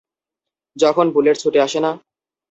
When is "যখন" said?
0.77-1.05